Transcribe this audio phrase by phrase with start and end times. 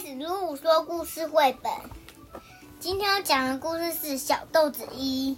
[0.00, 1.70] 开始鲁鲁说故事绘本。
[2.78, 5.36] 今天要讲的故事是小豆子一。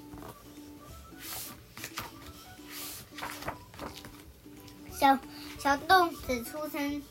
[4.92, 5.18] 小
[5.58, 7.02] 小豆子出生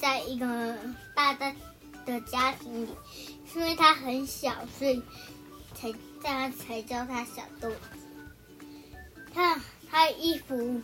[0.00, 0.76] 在一个
[1.14, 1.54] 大大
[2.04, 2.90] 的家庭里，
[3.54, 5.00] 因为他很小，所以
[5.72, 7.78] 才大家才叫他小豆子。
[9.32, 10.82] 他他衣服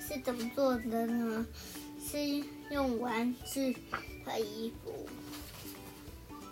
[0.00, 1.46] 是怎么做的呢？
[2.70, 3.76] 用玩具
[4.24, 5.08] 的衣服。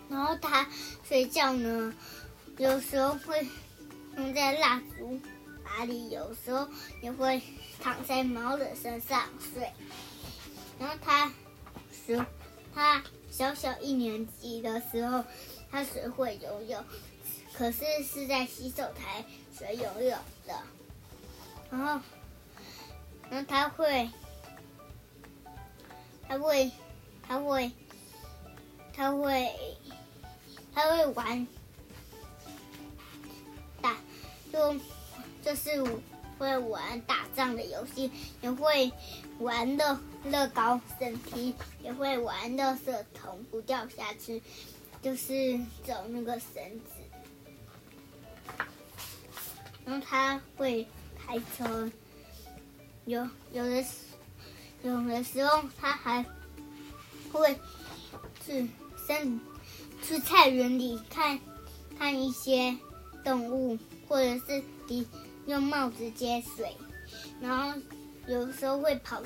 [0.09, 0.67] 然后他
[1.03, 1.93] 睡觉呢，
[2.57, 3.47] 有时候会
[4.17, 5.19] 用在蜡烛
[5.63, 6.67] 把里，有时候
[7.01, 7.41] 也会
[7.81, 9.71] 躺在猫的身上睡。
[10.79, 11.31] 然后他
[11.91, 12.23] 学
[12.75, 15.23] 他小小一年级的时候，
[15.71, 16.83] 他学会游泳，
[17.53, 19.25] 可是是在洗手台
[19.57, 20.53] 学游泳的。
[21.71, 21.99] 然后，
[23.31, 24.09] 然后他会，
[26.33, 26.71] 他会，
[27.27, 27.71] 他会，
[28.91, 29.55] 他会，
[30.73, 31.47] 他会玩
[33.79, 33.95] 打，
[34.51, 34.75] 就
[35.43, 35.83] 就是
[36.39, 38.09] 会玩打仗的游戏，
[38.41, 38.91] 也会
[39.37, 41.53] 玩的乐高绳梯，
[41.83, 44.41] 也会玩的色桶不掉下去，
[45.03, 48.57] 就是走那个绳子。
[49.85, 50.87] 然后他会。
[51.25, 51.89] 开车，
[53.05, 53.81] 有有的
[54.83, 56.23] 有的时候他还
[57.31, 57.57] 会
[58.45, 59.39] 去森
[60.03, 61.39] 去菜园里看
[61.97, 62.77] 看一些
[63.23, 65.07] 动物，或者是你
[65.47, 66.75] 用帽子接水，
[67.41, 67.79] 然后
[68.27, 69.23] 有时候会跑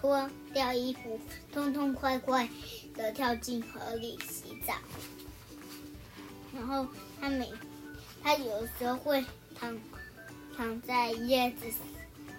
[0.00, 1.20] 脱掉衣服，
[1.52, 2.48] 痛痛快快
[2.94, 4.74] 的跳进河里洗澡。
[6.54, 6.86] 然后
[7.20, 7.52] 他每
[8.22, 9.24] 他有时候会
[9.58, 9.78] 躺。
[10.56, 11.80] 躺在叶子上，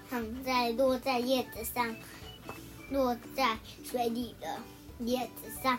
[0.09, 1.95] 躺在落在叶子上，
[2.89, 4.59] 落在水里的
[4.99, 5.77] 叶子上，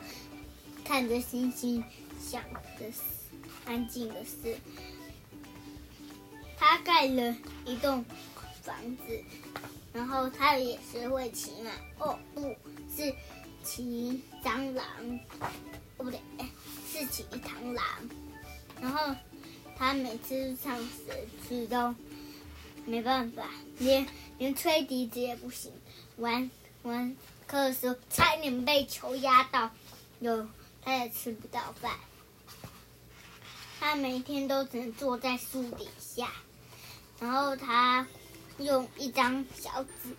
[0.84, 1.82] 看着星星，
[2.20, 2.42] 想
[2.78, 2.86] 着
[3.64, 4.56] 安静的事。
[6.58, 8.04] 他盖了一栋
[8.62, 8.74] 房
[9.06, 9.22] 子，
[9.92, 11.70] 然后他也是会骑马。
[11.98, 12.42] 哦，不
[12.94, 13.14] 是
[13.62, 14.86] 骑蟑螂，
[15.40, 16.20] 哦不对，
[16.90, 17.84] 是骑螳螂。
[18.80, 19.14] 然后
[19.76, 21.94] 他每次上学去都。
[22.86, 24.06] 没办法，连
[24.38, 25.72] 连吹笛子也不行。
[26.16, 26.48] 玩
[26.84, 27.16] 玩
[27.48, 29.70] 课的时候，差点被球压到，
[30.20, 30.48] 有
[30.82, 31.92] 他也吃不到饭。
[33.80, 36.30] 他每天都只能坐在树底下，
[37.18, 38.06] 然后他
[38.58, 40.16] 用一张小纸，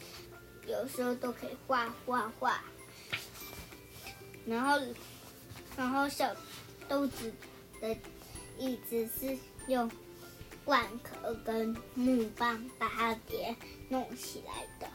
[0.67, 2.61] 有时候都可以画画画。
[4.45, 4.79] 然后，
[5.77, 6.35] 然后小
[6.89, 7.33] 豆子
[7.79, 7.95] 的
[8.59, 9.89] 椅子是用。
[10.67, 13.55] 罐壳跟木棒把它给
[13.87, 14.91] 弄起来的，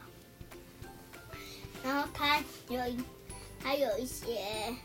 [1.83, 2.39] 然后它
[2.69, 2.79] 有，
[3.59, 4.77] 它有一些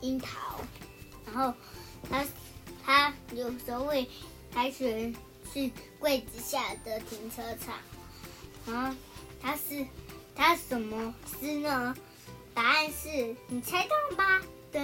[0.00, 0.60] 樱桃，
[1.26, 1.52] 然后
[2.08, 2.24] 它
[2.84, 4.08] 它有时候会
[4.54, 5.12] 开学
[5.52, 7.74] 去柜子下的停车场，
[8.64, 8.96] 然后
[9.42, 9.84] 它是
[10.36, 11.96] 它什么诗呢？
[12.54, 14.40] 答案是你猜到了吧？
[14.72, 14.78] 噔，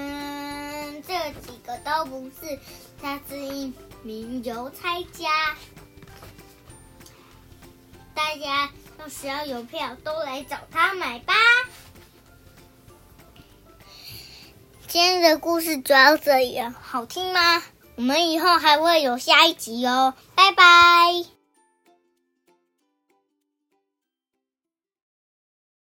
[1.03, 2.59] 这几个都不是，
[3.01, 3.73] 他是一
[4.03, 5.57] 名邮差家。
[8.15, 11.35] 大家要是要邮票，都来找他买吧。
[14.87, 17.63] 今天的故事主要这样，好听吗？
[17.97, 20.65] 我们以后还会有下一集哦，拜拜。